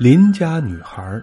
[0.00, 1.20] 邻家女孩。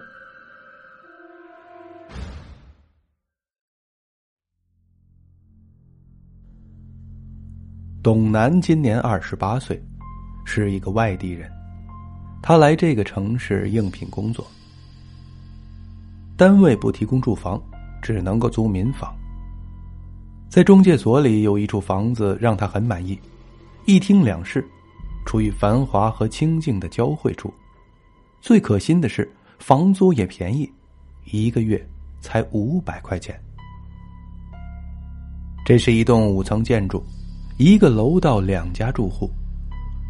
[8.00, 9.82] 董楠今年二十八岁，
[10.44, 11.50] 是一个外地人。
[12.40, 14.46] 他来这个城市应聘工作，
[16.36, 17.60] 单位不提供住房，
[18.00, 19.12] 只能够租民房。
[20.48, 23.18] 在中介所里有一处房子让他很满意，
[23.86, 24.64] 一厅两室，
[25.26, 27.52] 处于繁华和清静的交汇处。
[28.40, 30.70] 最可心的是，房租也便宜，
[31.24, 31.84] 一个月
[32.20, 33.38] 才五百块钱。
[35.64, 37.04] 这是一栋五层建筑。
[37.58, 39.28] 一个楼道两家住户，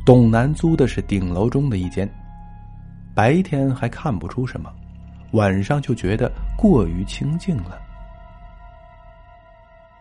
[0.05, 2.07] 董楠租的是顶楼中的一间。
[3.15, 4.71] 白天还看不出什么，
[5.33, 7.81] 晚上就觉得过于清静了。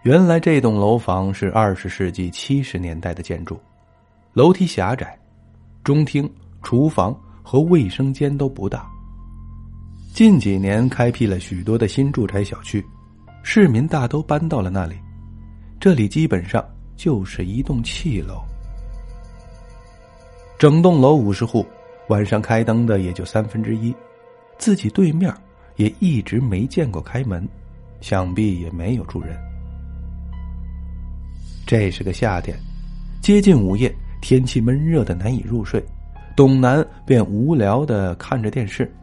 [0.03, 3.57] 原来这栋楼房是二十世纪七十年代的建筑，
[4.33, 5.17] 楼梯狭窄，
[5.85, 6.29] 中厅、
[6.61, 8.85] 厨房和卫生间都不大。
[10.13, 12.85] 近几年开辟了许多的新住宅小区，
[13.41, 14.95] 市民大都搬到了那里，
[15.79, 16.61] 这里基本上。
[16.97, 18.41] 就是一栋砌楼，
[20.57, 21.63] 整栋楼五十户，
[22.09, 23.93] 晚上开灯的也就三分之一，
[24.57, 25.31] 自己对面
[25.75, 27.47] 也一直没见过开门，
[28.01, 29.37] 想必也没有住人。
[31.67, 32.57] 这是个夏天，
[33.21, 35.79] 接近午夜，天气闷热的难以入睡，
[36.37, 38.93] 董楠便无聊的看着电视，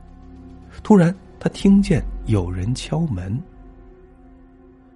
[0.84, 3.36] 突然他听见有人敲门，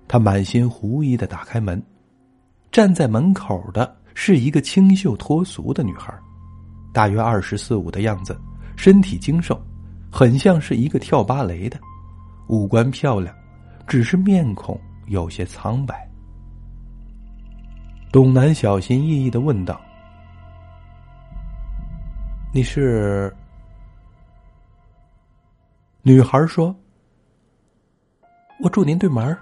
[0.06, 1.82] 他满心狐疑的打开门。
[2.70, 6.16] 站在门口的是一个清秀脱俗的女孩，
[6.92, 8.38] 大约二十四五的样子，
[8.76, 9.60] 身体精瘦，
[10.08, 11.76] 很像是一个跳芭蕾的，
[12.46, 13.34] 五官漂亮，
[13.84, 16.08] 只是面孔有些苍白。
[18.12, 19.80] 董楠小心翼翼的问道
[22.52, 23.34] ：“你是？”
[26.02, 26.74] 女孩说
[28.62, 29.36] ：“我住您对门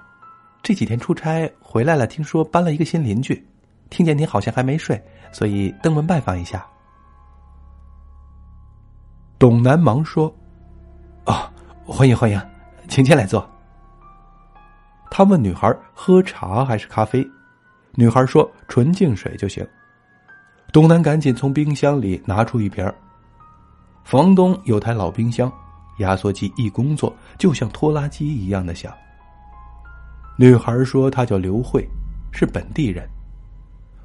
[0.63, 3.47] 这几天出差回来了，听说搬了一个新邻居，
[3.89, 5.01] 听见您好像还没睡，
[5.31, 6.67] 所以登门拜访一下。
[9.39, 10.35] 董南忙说
[11.25, 11.53] ：“啊，
[11.85, 12.41] 欢迎欢迎，
[12.89, 13.49] 请进来坐。”
[15.09, 17.25] 他问女孩喝茶还是咖啡，
[17.95, 19.65] 女孩说纯净水就行。
[20.77, 22.87] 董南赶紧从冰箱里拿出一瓶。
[24.05, 25.51] 房东有台老冰箱，
[26.01, 28.93] 压缩机一工作就像拖拉机一样的响。
[30.37, 31.83] 女孩说：“她叫刘慧，
[32.31, 33.09] 是本地人，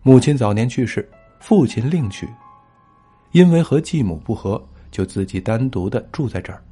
[0.01, 1.05] 母亲早年去世，
[1.41, 2.25] 父亲另娶，
[3.33, 6.63] 因为和继母不和，就自己单独的住在这儿。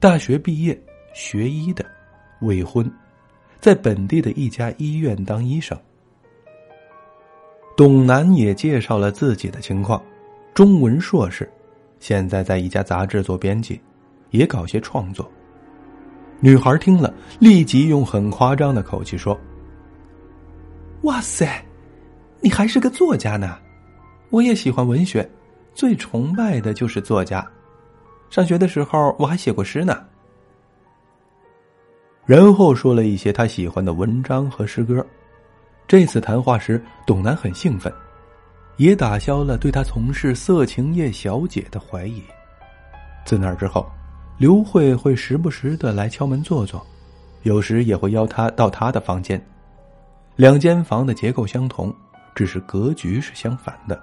[0.00, 0.76] 大学毕业，
[1.14, 1.86] 学医的，
[2.40, 2.92] 未婚，
[3.60, 5.78] 在本地的一家医院当医生。”
[7.76, 10.02] 董楠也介绍了自己的情况：
[10.54, 11.46] 中文硕士，
[12.00, 13.78] 现在在一家杂志做编辑，
[14.30, 15.30] 也搞些创作。
[16.40, 19.38] 女孩听了，立即用很夸张的口气说
[21.04, 21.62] ：“哇塞，
[22.40, 23.58] 你还是个作家呢！
[24.30, 25.28] 我也喜欢文学，
[25.74, 27.46] 最崇拜的就是作家。
[28.30, 30.02] 上学的时候我还写过诗呢。”
[32.24, 35.06] 然后说了一些他喜欢的文章和诗歌。
[35.88, 37.92] 这次谈话时，董楠很兴奋，
[38.76, 42.22] 也打消了对他从事色情业小姐的怀疑。
[43.24, 43.86] 自那之后。
[44.38, 46.86] 刘慧会时不时的来敲门坐坐，
[47.44, 49.42] 有时也会邀他到他的房间。
[50.36, 51.90] 两间房的结构相同，
[52.34, 53.98] 只是格局是相反的。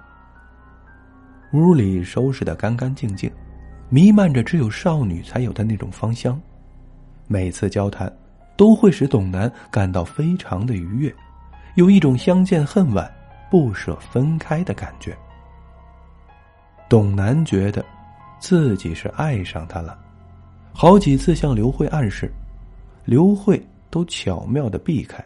[1.52, 3.30] 屋里收拾的干干净净，
[3.88, 6.36] 弥漫着只有少女才有的那种芳香。
[7.28, 8.12] 每次交谈，
[8.56, 11.14] 都会使董楠感到非常的愉悦，
[11.74, 13.10] 有一种相见恨晚、
[13.50, 15.16] 不舍分开的感觉。
[16.88, 17.84] 董楠觉得，
[18.38, 19.98] 自己是爱上他了。
[20.72, 22.32] 好几次向刘慧暗示，
[23.04, 25.24] 刘慧都巧妙的避开。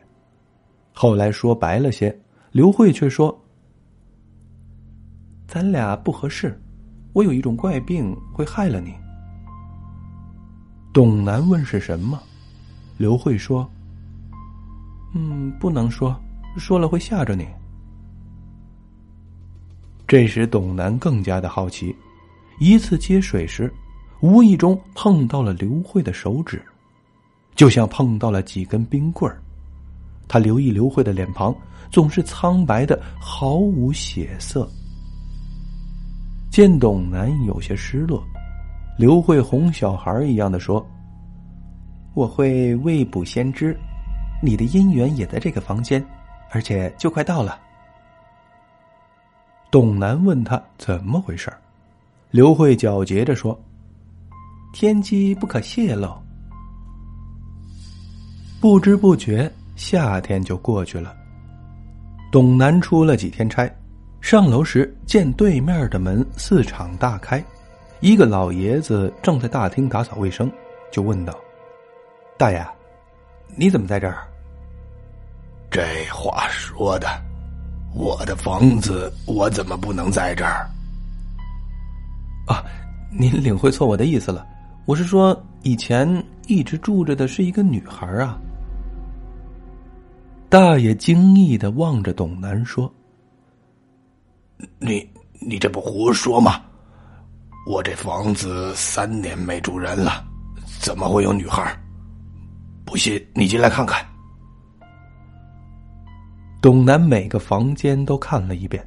[0.93, 2.17] 后来说白了些，
[2.51, 3.37] 刘慧却说
[5.47, 6.61] ：“咱俩不合适，
[7.13, 8.95] 我有一种怪病会害了你。”
[10.93, 12.21] 董楠问是什么，
[12.97, 13.69] 刘慧说
[15.15, 16.19] ：“嗯，不能说，
[16.59, 17.47] 说了会吓着你。”
[20.07, 21.95] 这时董楠更加的好奇，
[22.59, 23.73] 一次接水时。
[24.21, 26.61] 无意中碰到了刘慧的手指，
[27.55, 29.41] 就像碰到了几根冰棍儿。
[30.27, 31.55] 他留意刘慧的脸庞，
[31.89, 34.69] 总是苍白的，毫无血色。
[36.51, 38.21] 见董楠有些失落，
[38.99, 40.85] 刘慧哄小孩一样的说
[42.15, 43.79] ：“我会未卜先知，
[44.43, 46.05] 你的姻缘也在这个房间，
[46.51, 47.59] 而且就快到了。”
[49.71, 51.53] 董楠问他怎么回事
[52.31, 53.59] 刘慧狡黠着说。
[54.71, 56.15] 天机不可泄露。
[58.61, 61.17] 不知不觉，夏天就过去了。
[62.31, 63.69] 董楠出了几天差，
[64.21, 67.43] 上楼时见对面的门四敞大开，
[68.01, 70.53] 一个老爷子正在大厅打扫卫生，
[70.93, 71.35] 就问道
[72.37, 72.65] ：“大爷，
[73.57, 74.28] 你怎么在这儿？”
[75.71, 77.07] 这话说的，
[77.95, 80.69] 我的房子我怎么不能在这儿？
[82.47, 82.65] 啊，
[83.11, 84.47] 您领会错我的意思了，
[84.87, 88.39] 我是说以前一直住着的是一个女孩啊。
[90.49, 92.91] 大爷惊异的望着董楠说
[94.81, 95.07] ：“你
[95.39, 96.63] 你这不胡说吗？
[97.67, 100.25] 我这房子三年没住人了，
[100.81, 101.79] 怎么会有女孩？
[102.87, 104.03] 不信你进来看看。”
[106.61, 108.85] 董南每个房间都看了一遍，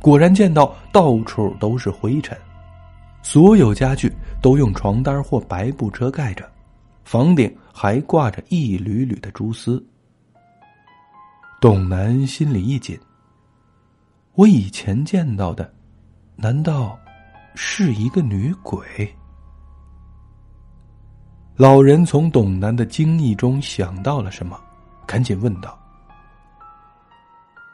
[0.00, 2.36] 果然见到到处都是灰尘，
[3.22, 6.48] 所有家具都用床单或白布遮盖着，
[7.04, 9.84] 房顶还挂着一缕缕的蛛丝。
[11.60, 12.98] 董南心里一紧。
[14.34, 15.70] 我以前见到的，
[16.36, 16.98] 难道
[17.54, 18.82] 是一个女鬼？
[21.54, 24.58] 老人从董南的惊异中想到了什么，
[25.06, 25.78] 赶紧问道：“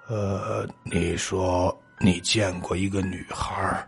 [0.08, 3.87] 呃，你说你见过一个女孩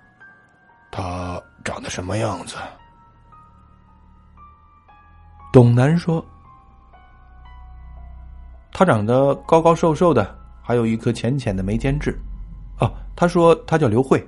[0.90, 2.56] 她长得什么样子？”
[5.52, 6.24] 董楠说。
[8.72, 12.18] 他长得高高瘦瘦的，还有一颗浅浅的眉间痣。
[12.78, 14.26] 啊，他说他叫刘慧。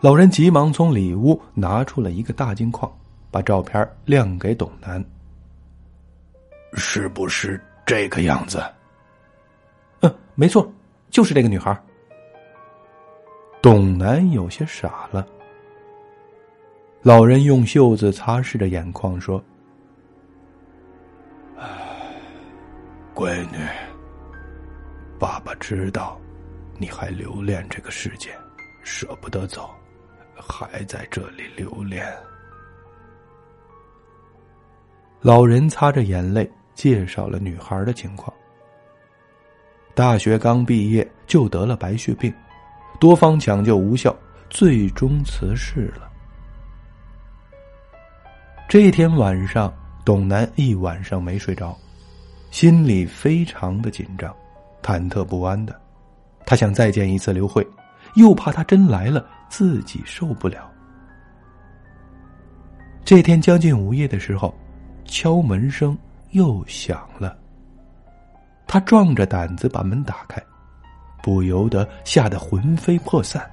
[0.00, 2.90] 老人急忙从里屋拿出了一个大镜框，
[3.30, 5.04] 把照片亮给董楠。
[6.72, 8.60] 是不是这个样子？
[10.32, 10.70] 嗯，没错，
[11.10, 11.76] 就是这个女孩。
[13.60, 15.26] 董楠有些傻了。
[17.02, 19.42] 老人用袖子擦拭着眼眶，说。
[23.14, 23.58] 闺女，
[25.18, 26.18] 爸爸知道，
[26.78, 28.30] 你还留恋这个世界，
[28.82, 29.70] 舍不得走，
[30.34, 32.10] 还在这里留恋。
[35.20, 38.32] 老人擦着眼泪，介绍了女孩的情况。
[39.94, 42.32] 大学刚毕业就得了白血病，
[42.98, 44.14] 多方抢救无效，
[44.48, 46.10] 最终辞世了。
[48.68, 49.72] 这天晚上，
[50.02, 51.76] 董楠一晚上没睡着。
[52.50, 54.34] 心里非常的紧张，
[54.82, 55.78] 忐忑不安的。
[56.44, 57.66] 他想再见一次刘慧，
[58.14, 60.70] 又怕他真来了自己受不了。
[63.04, 64.54] 这天将近午夜的时候，
[65.04, 65.96] 敲门声
[66.30, 67.38] 又响了。
[68.72, 70.42] 他壮着胆子把门打开，
[71.22, 73.46] 不由得吓得魂飞魄散。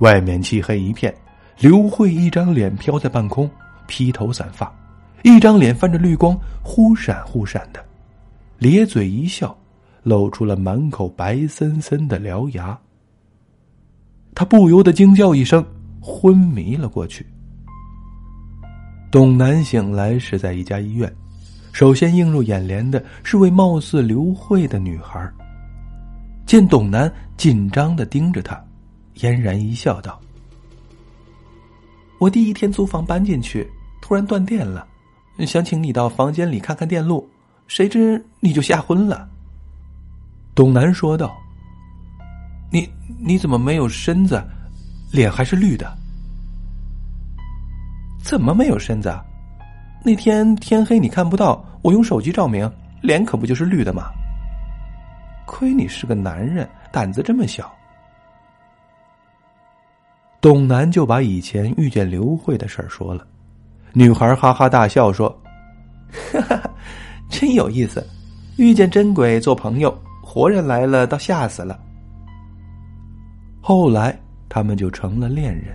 [0.00, 1.14] 外面漆黑一片，
[1.58, 3.50] 刘慧一张脸飘在半空，
[3.86, 4.70] 披头散发。
[5.22, 7.82] 一张脸泛着绿光，忽闪忽闪的，
[8.58, 9.56] 咧嘴一笑，
[10.02, 12.78] 露出了满口白森森的獠牙。
[14.34, 15.64] 他不由得惊叫一声，
[16.02, 17.26] 昏迷了过去。
[19.10, 21.10] 董楠醒来是在一家医院，
[21.74, 25.28] 首先映入眼帘的是位貌似刘慧的女孩。
[26.46, 28.64] 见董楠紧张的盯着他，
[29.14, 30.20] 嫣然一笑，道
[32.20, 33.68] ：“我第一天租房搬进去，
[34.00, 34.86] 突然断电了。”
[35.44, 37.28] 想请你到房间里看看电路，
[37.66, 39.28] 谁知你就吓昏了。”
[40.54, 41.36] 董楠说道。
[42.70, 42.88] “你
[43.18, 44.40] 你怎么没有身子，
[45.10, 45.92] 脸还是绿的？
[48.22, 49.12] 怎么没有身子？
[50.06, 52.70] 那天天黑你看不到，我用手机照明，
[53.00, 54.10] 脸可不就是绿的吗？
[55.46, 57.72] 亏你是个男人，胆子这么小。”
[60.42, 63.26] 董楠就把以前遇见刘慧的事儿说了。
[63.94, 65.34] 女孩哈哈大笑说
[66.30, 66.70] ：“哈哈，
[67.30, 68.06] 真有意思，
[68.58, 71.80] 遇见真鬼做朋友，活人来了倒吓死了。”
[73.62, 74.14] 后来
[74.50, 75.74] 他们就成了恋人，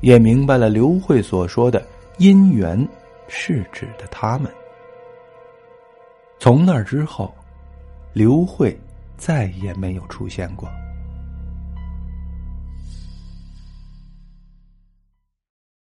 [0.00, 1.80] 也明白了刘慧所说的
[2.18, 2.84] 姻缘
[3.30, 4.52] 是指的他们。
[6.38, 7.34] 从那之后，
[8.12, 8.78] 刘慧
[9.16, 10.68] 再也没有出现过。